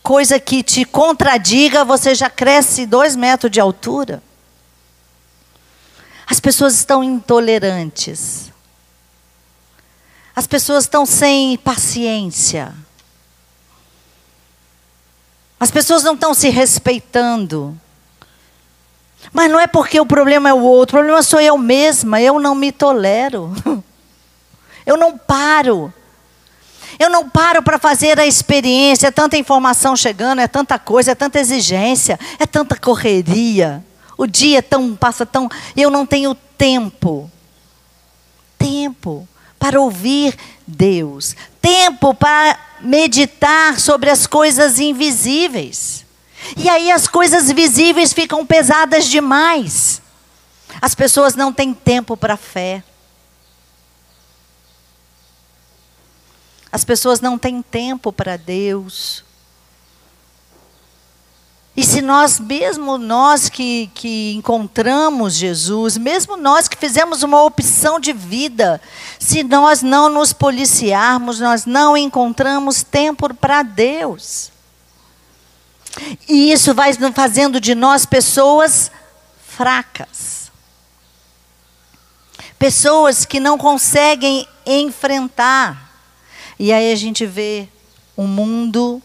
[0.00, 4.22] coisa que te contradiga, você já cresce dois metros de altura.
[6.24, 8.51] As pessoas estão intolerantes.
[10.34, 12.74] As pessoas estão sem paciência.
[15.60, 17.78] As pessoas não estão se respeitando.
[19.32, 22.40] Mas não é porque o problema é o outro, o problema sou eu mesma, eu
[22.40, 23.52] não me tolero.
[24.84, 25.94] Eu não paro.
[26.98, 31.14] Eu não paro para fazer a experiência, é tanta informação chegando, é tanta coisa, é
[31.14, 33.84] tanta exigência, é tanta correria.
[34.18, 37.30] O dia é tão passa tão, eu não tenho tempo.
[38.58, 39.28] Tempo
[39.62, 46.04] para ouvir Deus, tempo para meditar sobre as coisas invisíveis.
[46.56, 50.02] E aí as coisas visíveis ficam pesadas demais.
[50.80, 52.82] As pessoas não têm tempo para fé.
[56.72, 59.24] As pessoas não têm tempo para Deus.
[61.74, 67.98] E se nós, mesmo nós que, que encontramos Jesus, mesmo nós que fizemos uma opção
[67.98, 68.80] de vida,
[69.18, 74.52] se nós não nos policiarmos, nós não encontramos tempo para Deus.
[76.28, 78.90] E isso vai fazendo de nós pessoas
[79.46, 80.52] fracas.
[82.58, 85.90] Pessoas que não conseguem enfrentar.
[86.58, 87.66] E aí a gente vê
[88.16, 89.02] um mundo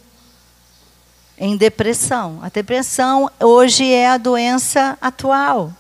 [1.38, 2.40] em depressão.
[2.42, 5.74] A depressão hoje é a doença atual.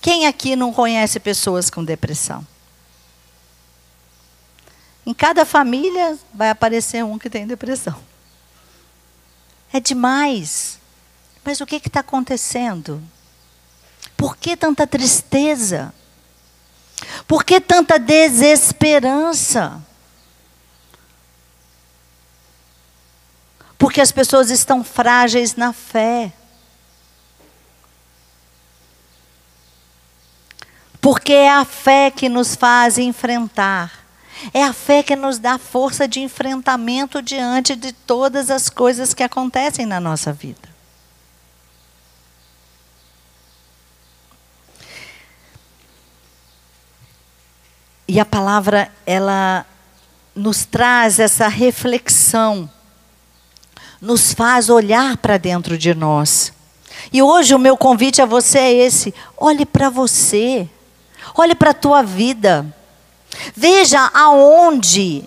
[0.00, 2.46] Quem aqui não conhece pessoas com depressão?
[5.06, 7.98] Em cada família vai aparecer um que tem depressão.
[9.72, 10.78] É demais.
[11.44, 13.02] Mas o que está acontecendo?
[14.16, 15.92] Por que tanta tristeza?
[17.26, 19.82] Por que tanta desesperança?
[23.84, 26.32] Porque as pessoas estão frágeis na fé.
[31.02, 33.92] Porque é a fé que nos faz enfrentar.
[34.54, 39.22] É a fé que nos dá força de enfrentamento diante de todas as coisas que
[39.22, 40.66] acontecem na nossa vida.
[48.08, 49.66] E a palavra, ela
[50.34, 52.70] nos traz essa reflexão
[54.04, 56.52] nos faz olhar para dentro de nós.
[57.12, 60.68] E hoje o meu convite a você é esse: olhe para você.
[61.34, 62.66] Olhe para a tua vida.
[63.56, 65.24] Veja aonde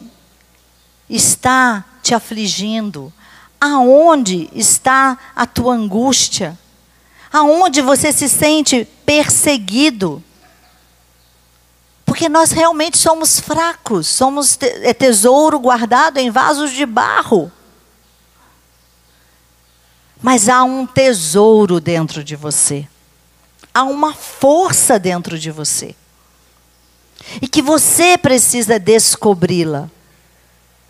[1.09, 3.11] está te afligindo.
[3.59, 6.57] Aonde está a tua angústia?
[7.33, 10.23] Aonde você se sente perseguido?
[12.05, 17.51] Porque nós realmente somos fracos, somos é tesouro guardado em vasos de barro.
[20.21, 22.87] Mas há um tesouro dentro de você.
[23.73, 25.95] Há uma força dentro de você.
[27.41, 29.89] E que você precisa descobri-la.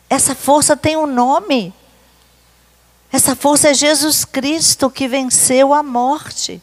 [0.10, 1.74] Essa força tem um nome.
[3.12, 6.62] Essa força é Jesus Cristo que venceu a morte.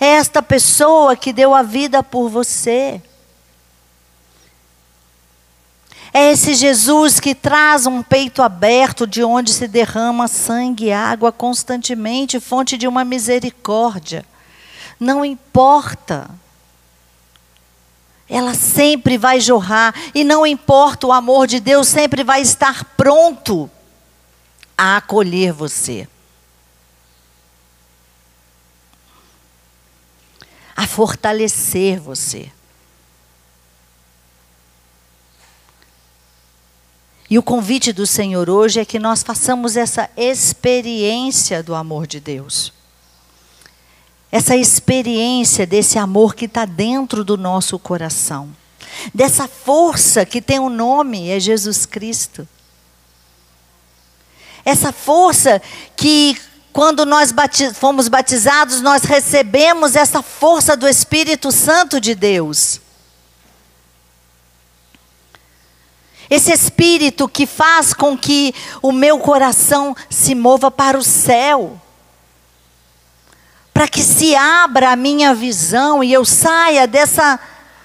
[0.00, 3.00] É esta pessoa que deu a vida por você.
[6.18, 11.30] É esse Jesus que traz um peito aberto de onde se derrama sangue e água
[11.30, 14.24] constantemente, fonte de uma misericórdia.
[14.98, 16.30] Não importa.
[18.26, 23.70] Ela sempre vai jorrar, e não importa, o amor de Deus sempre vai estar pronto
[24.74, 26.08] a acolher você.
[30.74, 32.50] A fortalecer você.
[37.28, 42.20] E o convite do Senhor hoje é que nós façamos essa experiência do amor de
[42.20, 42.72] Deus.
[44.30, 48.54] Essa experiência desse amor que está dentro do nosso coração.
[49.12, 52.46] Dessa força que tem um nome, é Jesus Cristo.
[54.64, 55.60] Essa força
[55.96, 56.36] que,
[56.72, 57.34] quando nós
[57.74, 62.80] fomos batizados, nós recebemos essa força do Espírito Santo de Deus.
[66.28, 71.80] Esse espírito que faz com que o meu coração se mova para o céu.
[73.72, 77.38] Para que se abra a minha visão e eu saia dessa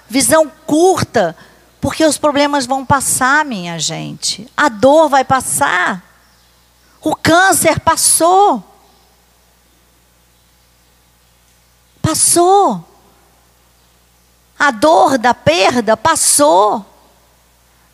[0.08, 1.36] visão curta,
[1.80, 4.50] porque os problemas vão passar, minha gente.
[4.56, 6.02] A dor vai passar.
[7.00, 8.62] O câncer passou.
[12.00, 12.88] Passou.
[14.58, 16.91] A dor da perda passou.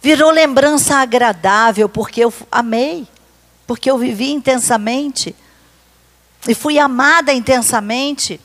[0.01, 3.07] Virou lembrança agradável, porque eu amei,
[3.67, 5.35] porque eu vivi intensamente,
[6.47, 8.41] e fui amada intensamente.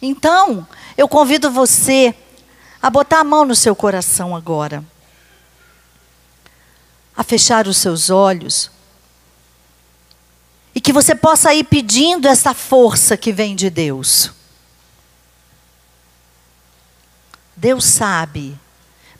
[0.00, 0.66] Então,
[0.96, 2.14] eu convido você
[2.82, 4.84] a botar a mão no seu coração agora,
[7.16, 8.70] a fechar os seus olhos,
[10.74, 14.30] e que você possa ir pedindo essa força que vem de Deus.
[17.56, 18.58] Deus sabe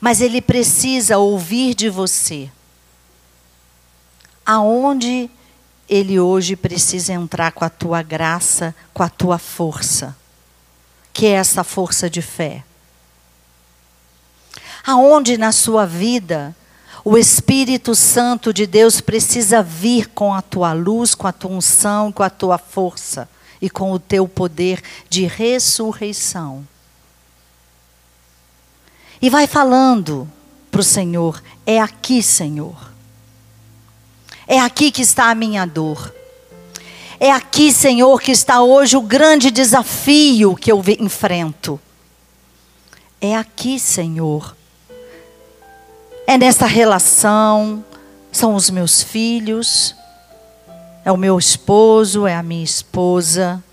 [0.03, 2.51] mas ele precisa ouvir de você.
[4.45, 5.29] Aonde
[5.87, 10.13] ele hoje precisa entrar com a tua graça, com a tua força,
[11.13, 12.65] que é essa força de fé.
[14.85, 16.53] Aonde na sua vida
[17.05, 22.11] o Espírito Santo de Deus precisa vir com a tua luz, com a tua unção,
[22.11, 23.29] com a tua força
[23.61, 26.67] e com o teu poder de ressurreição.
[29.23, 30.29] E vai falando
[30.69, 32.75] para o Senhor: é aqui, Senhor.
[34.45, 36.13] É aqui que está a minha dor.
[37.21, 41.79] É aqui, Senhor, que está hoje o grande desafio que eu enfrento.
[43.21, 44.57] É aqui, Senhor.
[46.27, 47.81] É nessa relação,
[48.29, 49.95] são os meus filhos,
[51.05, 53.63] é o meu esposo, é a minha esposa,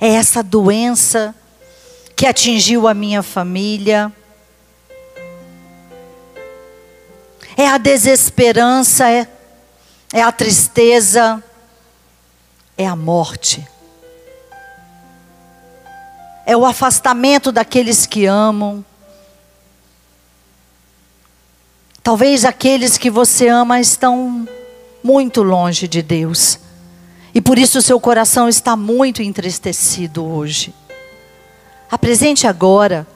[0.00, 1.34] é essa doença
[2.16, 4.10] que atingiu a minha família.
[7.56, 9.28] É a desesperança, é,
[10.12, 11.42] é a tristeza,
[12.76, 13.66] é a morte.
[16.46, 18.84] É o afastamento daqueles que amam.
[22.02, 24.46] Talvez aqueles que você ama estão
[25.02, 26.58] muito longe de Deus.
[27.34, 30.74] E por isso o seu coração está muito entristecido hoje.
[31.90, 33.06] Apresente agora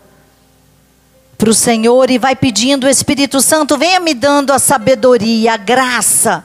[1.38, 5.56] para o Senhor e vai pedindo, o Espírito Santo, venha me dando a sabedoria, a
[5.56, 6.44] graça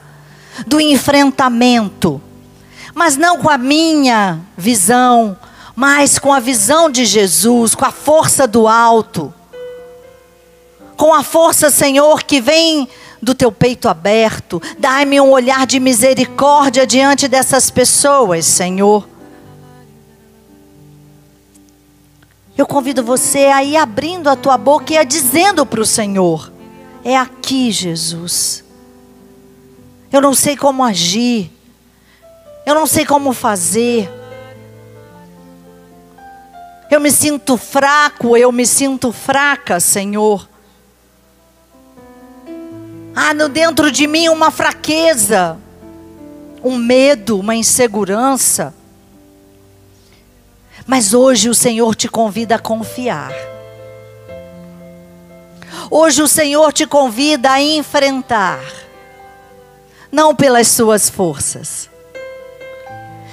[0.68, 2.22] do enfrentamento.
[2.94, 5.36] Mas não com a minha visão,
[5.74, 9.34] mas com a visão de Jesus, com a força do alto.
[10.96, 12.88] Com a força, Senhor, que vem
[13.20, 14.62] do teu peito aberto.
[14.78, 19.08] Dai-me um olhar de misericórdia diante dessas pessoas, Senhor.
[22.56, 26.52] Eu convido você a ir abrindo a tua boca e a dizendo para o Senhor:
[27.04, 28.64] É aqui, Jesus.
[30.12, 31.50] Eu não sei como agir.
[32.64, 34.08] Eu não sei como fazer.
[36.88, 40.48] Eu me sinto fraco, eu me sinto fraca, Senhor.
[43.16, 45.58] Há no dentro de mim uma fraqueza,
[46.62, 48.72] um medo, uma insegurança.
[50.86, 53.32] Mas hoje o Senhor te convida a confiar.
[55.90, 58.60] Hoje o Senhor te convida a enfrentar,
[60.10, 61.90] não pelas suas forças,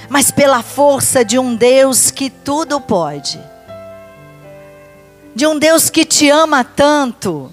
[0.08, 3.40] mas pela força de um Deus que tudo pode,
[5.34, 7.50] de um Deus que te ama tanto,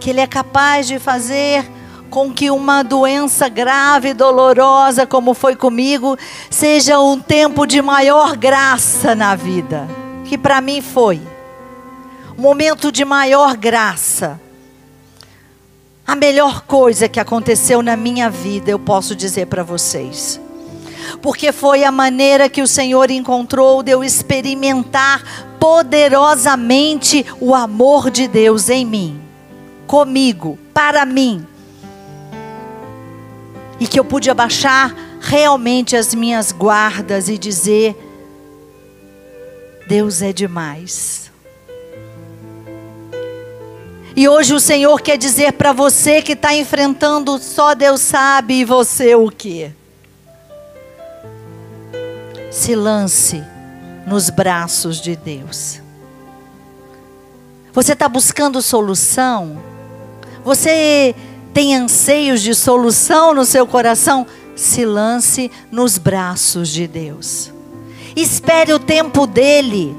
[0.00, 1.70] que Ele é capaz de fazer
[2.14, 6.16] com que uma doença grave e dolorosa, como foi comigo,
[6.48, 9.88] seja um tempo de maior graça na vida,
[10.24, 11.20] que para mim foi
[12.38, 14.40] um momento de maior graça.
[16.06, 20.40] A melhor coisa que aconteceu na minha vida, eu posso dizer para vocês.
[21.20, 28.28] Porque foi a maneira que o Senhor encontrou de eu experimentar poderosamente o amor de
[28.28, 29.20] Deus em mim,
[29.88, 31.44] comigo, para mim.
[33.84, 37.94] E que eu pude abaixar realmente as minhas guardas e dizer:
[39.86, 41.30] Deus é demais.
[44.16, 48.64] E hoje o Senhor quer dizer para você que está enfrentando só Deus sabe e
[48.64, 49.70] você o que.
[52.50, 53.44] Se lance
[54.06, 55.82] nos braços de Deus.
[57.70, 59.62] Você está buscando solução?
[60.42, 61.14] Você
[61.54, 64.26] tem anseios de solução no seu coração?
[64.56, 67.52] Se lance nos braços de Deus.
[68.14, 69.96] Espere o tempo dele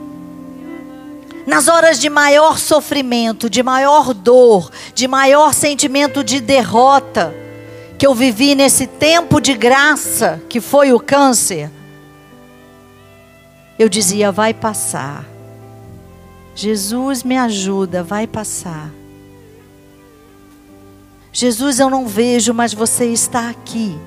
[1.48, 7.34] nas horas de maior sofrimento, de maior dor, de maior sentimento de derrota,
[7.98, 11.70] que eu vivi nesse tempo de graça, que foi o câncer,
[13.78, 15.26] eu dizia: vai passar.
[16.56, 18.90] Jesus me ajuda, vai passar.
[21.36, 24.00] Jesus, eu não vejo, mas você está aqui.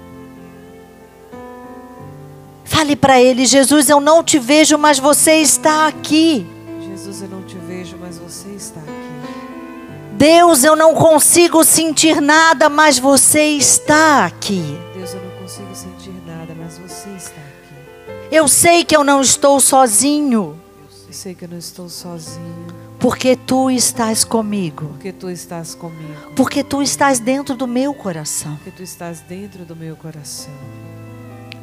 [2.65, 6.47] Fale para ele: Jesus, eu não te vejo, mas você está aqui.
[6.81, 10.17] Jesus, eu não te vejo, mas você está aqui.
[10.17, 14.79] Deus, eu não consigo sentir nada, mas você está aqui.
[14.95, 18.29] Deus, eu não consigo sentir nada, mas você está aqui.
[18.33, 20.59] Eu sei que eu não estou sozinho.
[21.07, 22.78] Eu sei que eu não estou sozinho.
[22.99, 24.87] Porque tu estás comigo.
[24.87, 26.33] Porque tu estás comigo.
[26.35, 28.57] Porque tu estás dentro do meu coração.
[28.57, 30.53] Porque tu estás dentro do meu coração.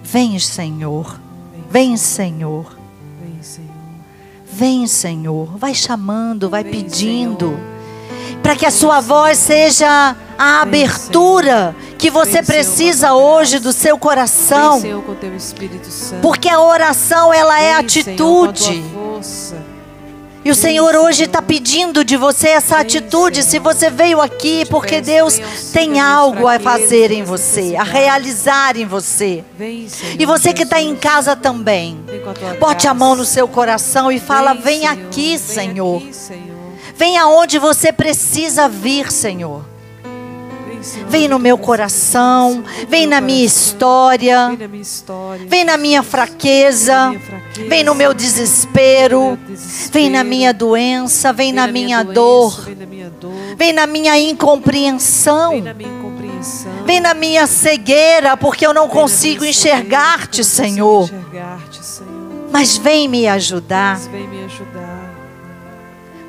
[0.02, 1.20] Vem, Senhor.
[1.70, 2.78] Vem, Senhor.
[3.22, 3.72] Vem, Senhor.
[4.46, 5.58] Vem, Senhor.
[5.58, 7.60] Vai chamando, vai Vem, pedindo.
[8.42, 14.82] Para que a sua voz seja a abertura que você precisa hoje do seu coração.
[16.22, 18.84] Porque a oração ela é atitude.
[20.46, 23.42] E o Senhor hoje está pedindo de você essa atitude.
[23.42, 25.40] Se você veio aqui, porque Deus
[25.74, 29.44] tem algo a fazer em você, a realizar em você.
[30.20, 32.00] E você que está em casa também,
[32.60, 36.04] bote a mão no seu coração e fala: Vem aqui, Senhor.
[36.96, 39.75] Vem aonde você precisa vir, Senhor.
[41.08, 44.58] Vem no meu coração, vem na minha história,
[45.48, 47.14] vem na minha fraqueza,
[47.68, 49.38] vem no meu desespero,
[49.92, 52.68] vem na minha doença, vem na minha dor,
[53.58, 55.54] vem na minha incompreensão.
[56.86, 61.10] Vem na minha cegueira, porque eu não consigo enxergar-te, Senhor.
[62.52, 64.00] Mas vem me ajudar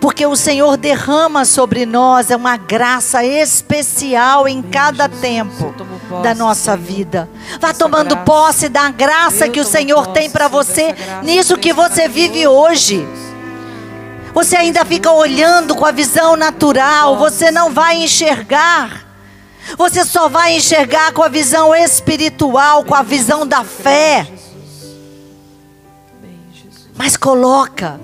[0.07, 5.74] porque o Senhor derrama sobre nós é uma graça especial em cada tempo
[6.22, 7.28] da nossa vida.
[7.61, 10.94] Vá tomando posse da graça que o Senhor tem para você
[11.24, 13.04] nisso que você vive hoje.
[14.32, 19.04] Você ainda fica olhando com a visão natural, você não vai enxergar.
[19.76, 24.24] Você só vai enxergar com a visão espiritual, com a visão da fé.
[26.94, 27.98] Mas coloca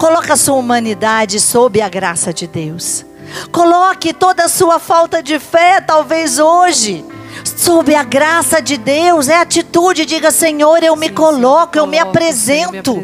[0.00, 3.04] Coloque a sua humanidade sob a graça de Deus.
[3.52, 7.04] Coloque toda a sua falta de fé, talvez hoje,
[7.44, 9.28] sob a graça de Deus.
[9.28, 13.02] É atitude, diga: Senhor, eu me coloco, eu me apresento.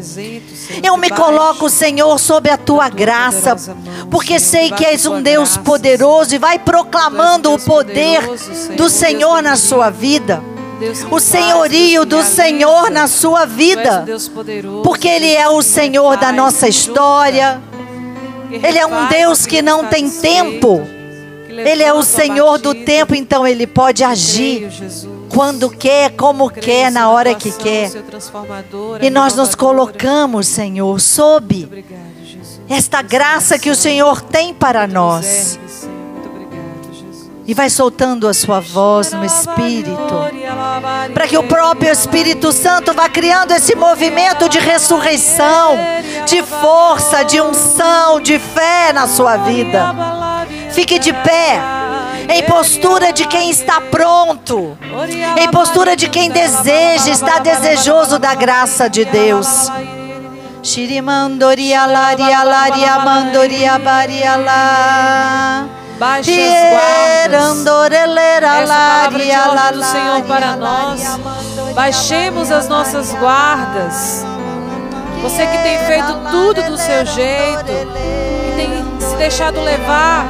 [0.81, 3.55] Eu me coloco, Senhor, sob a tua graça,
[4.09, 8.23] porque sei que és um Deus poderoso e vai proclamando o poder
[8.75, 10.41] do Senhor na sua vida
[11.11, 14.05] o senhorio do Senhor na sua vida.
[14.83, 17.61] Porque Ele é o Senhor da nossa história.
[18.51, 20.81] Ele é um Deus que não tem tempo.
[21.49, 24.69] Ele é o Senhor do tempo, então Ele pode agir
[25.33, 27.91] quando quer, como quer, na hora que quer.
[29.01, 31.83] E nós nos colocamos, Senhor, sob
[32.69, 35.59] esta graça que o Senhor tem para nós.
[37.47, 40.13] E vai soltando a sua voz no Espírito.
[41.13, 45.77] Para que o próprio Espírito Santo vá criando esse movimento de ressurreição,
[46.25, 49.95] de força, de unção, de fé na sua vida.
[50.71, 51.61] Fique de pé,
[52.29, 54.77] em postura de quem está pronto,
[55.39, 59.71] em postura de quem deseja, está desejoso da graça de Deus.
[60.61, 65.07] Shirimandoria laria laria mandoria bariala.
[65.65, 65.86] Baixe
[66.49, 67.65] as guardas.
[68.63, 71.19] Essa palavra de ordem do Senhor para nós.
[71.73, 74.25] Baixemos as nossas guardas.
[75.21, 80.25] Você que tem feito tudo do seu jeito, que tem se deixado levar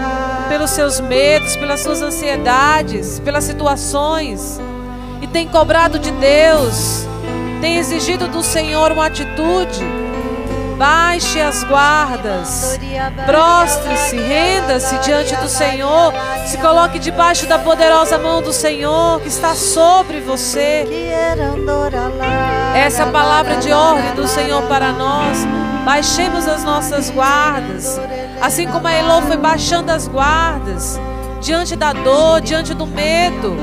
[0.50, 4.60] pelos seus medos, pelas suas ansiedades, pelas situações,
[5.22, 7.06] e tem cobrado de Deus,
[7.60, 10.07] tem exigido do Senhor uma atitude.
[10.78, 12.80] Baixe as guardas,
[13.26, 16.14] prostre-se, renda-se diante do Senhor,
[16.46, 20.86] se coloque debaixo da poderosa mão do Senhor que está sobre você.
[22.76, 25.40] Essa é a palavra de ordem do Senhor para nós.
[25.84, 28.00] Baixemos as nossas guardas.
[28.40, 31.00] Assim como a Elô foi baixando as guardas.
[31.42, 33.58] Diante da dor, diante do medo.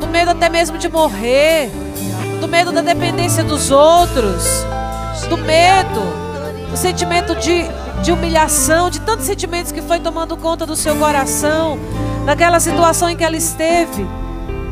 [0.00, 1.70] Do medo até mesmo de morrer.
[2.40, 4.64] Do medo da dependência dos outros.
[5.28, 6.25] Do medo.
[6.70, 7.64] Do sentimento de,
[8.02, 8.90] de humilhação.
[8.90, 11.78] De tantos sentimentos que foi tomando conta do seu coração.
[12.24, 14.06] Daquela situação em que ela esteve.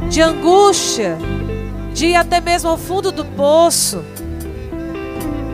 [0.09, 1.19] De angústia
[1.95, 4.05] de ir até mesmo ao fundo do poço.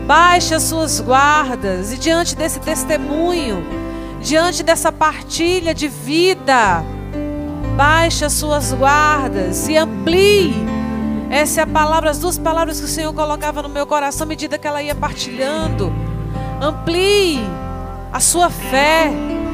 [0.07, 3.63] Baixe as suas guardas e diante desse testemunho,
[4.19, 6.83] diante dessa partilha de vida,
[7.77, 10.55] baixe as suas guardas e amplie.
[11.29, 14.27] Essa é a palavra, as duas palavras que o Senhor colocava no meu coração à
[14.27, 15.93] medida que ela ia partilhando.
[16.61, 17.39] Amplie
[18.13, 19.11] a sua fé,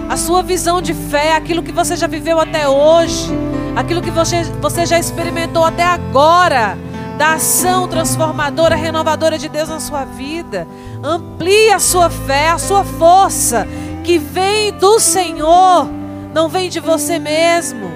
[0.09, 3.29] a sua visão de fé, aquilo que você já viveu até hoje,
[3.77, 6.77] aquilo que você, você já experimentou até agora,
[7.17, 10.67] da ação transformadora, renovadora de Deus na sua vida.
[11.01, 13.65] Amplie a sua fé, a sua força,
[14.03, 15.87] que vem do Senhor,
[16.33, 17.89] não vem de você mesmo,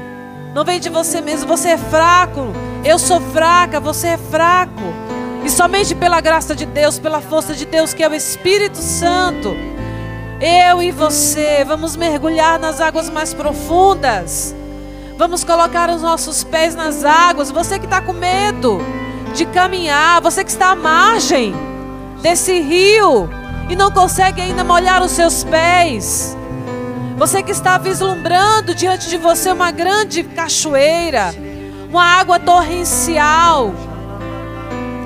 [0.55, 1.49] não vem de você mesmo.
[1.49, 2.53] Você é fraco,
[2.86, 5.11] eu sou fraca, você é fraco.
[5.44, 9.56] E somente pela graça de Deus, pela força de Deus, que é o Espírito Santo,
[10.39, 14.56] eu e você vamos mergulhar nas águas mais profundas.
[15.18, 17.52] Vamos colocar os nossos pés nas águas.
[17.52, 18.80] Você que está com medo
[19.36, 21.54] de caminhar, você que está à margem
[22.22, 23.30] desse rio
[23.70, 26.36] e não consegue ainda molhar os seus pés.
[27.18, 31.34] Você que está vislumbrando diante de você uma grande cachoeira,
[31.89, 33.72] uma água torrencial.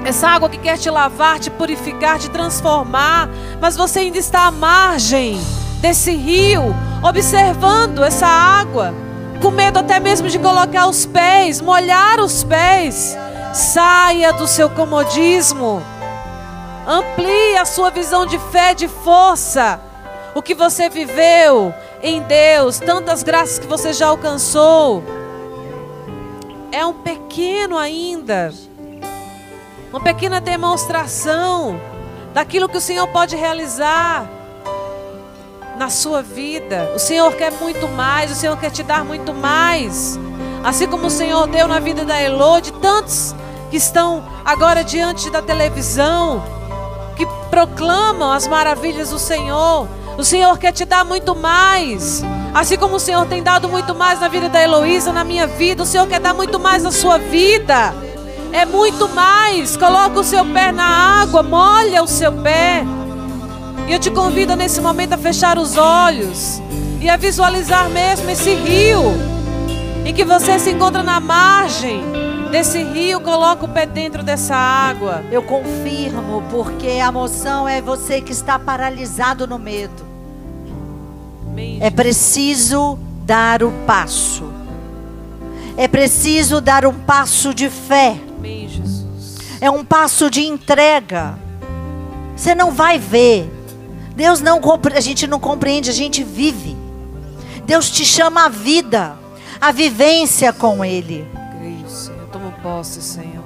[0.05, 3.27] Essa água que quer te lavar, te purificar, te transformar,
[3.59, 5.41] mas você ainda está à margem
[5.81, 8.93] desse rio, observando essa água,
[9.41, 13.17] com medo até mesmo de colocar os pés, molhar os pés.
[13.51, 15.81] Saia do seu comodismo.
[16.85, 19.79] Amplie a sua visão de fé, de força.
[20.35, 25.03] O que você viveu em Deus, tantas graças que você já alcançou.
[26.71, 28.53] É um pequeno ainda.
[29.91, 31.79] Uma pequena demonstração
[32.33, 34.29] daquilo que o Senhor pode realizar
[35.77, 36.91] na sua vida.
[36.95, 40.19] O Senhor quer muito mais, o Senhor quer te dar muito mais.
[40.63, 43.35] Assim como o Senhor deu na vida da Elô, de tantos
[43.69, 46.43] que estão agora diante da televisão,
[47.15, 49.87] que proclamam as maravilhas do Senhor.
[50.17, 52.23] O Senhor quer te dar muito mais.
[52.53, 55.83] Assim como o Senhor tem dado muito mais na vida da Heloísa, na minha vida,
[55.83, 57.93] o Senhor quer dar muito mais na sua vida.
[58.55, 59.75] É muito mais.
[59.75, 60.85] Coloca o seu pé na
[61.21, 62.85] água, molha o seu pé.
[63.85, 66.61] E eu te convido nesse momento a fechar os olhos
[67.01, 69.01] e a visualizar mesmo esse rio
[70.05, 72.01] em que você se encontra na margem
[72.49, 75.21] desse rio, coloca o pé dentro dessa água.
[75.29, 80.05] Eu confirmo, porque a moção é você que está paralisado no medo.
[81.81, 84.49] É preciso dar o passo.
[85.75, 88.17] É preciso dar um passo de fé.
[88.45, 89.37] Amém, Jesus.
[89.59, 91.35] É um passo de entrega.
[92.35, 93.49] Você não vai ver.
[94.15, 94.61] Deus não
[94.93, 96.77] a gente não compreende, a gente vive.
[97.65, 99.17] Deus te chama à vida,
[99.59, 101.27] à vivência com ele.
[101.57, 101.75] Creio.
[102.31, 103.43] Tomo posse, Senhor.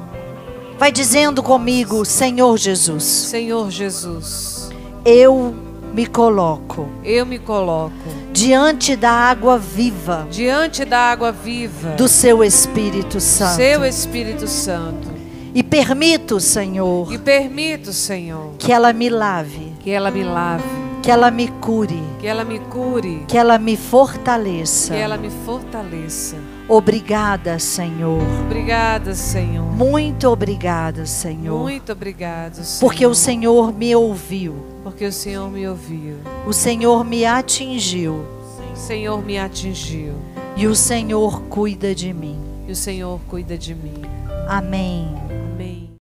[0.78, 4.70] Vai dizendo comigo, Senhor Jesus, Senhor Jesus,
[5.06, 5.56] eu
[5.94, 7.94] me coloco eu me coloco
[8.32, 13.56] diante da água viva diante da água viva do seu Espírito Santo.
[13.56, 15.20] seu Espírito Santo
[15.54, 20.64] E permito, Senhor, e permito, Senhor, que ela me lave, que ela me lave,
[21.02, 24.94] que ela me cure, que ela me cure, que ela me fortaleça.
[24.94, 26.36] que ela me fortaleça.
[26.70, 28.22] Obrigada, Senhor.
[28.46, 29.66] Obrigada, Senhor.
[29.76, 31.60] Muito obrigada, Senhor.
[31.60, 32.80] Muito obrigado, Senhor.
[32.88, 36.18] Porque o Senhor me ouviu, Porque o Senhor me ouviu.
[36.46, 38.24] o Senhor me atingiu
[38.72, 40.14] O Senhor me atingiu.
[40.56, 42.40] e o Senhor cuida de mim.
[42.68, 44.02] E o Senhor cuida de mim.
[44.48, 45.08] Amém.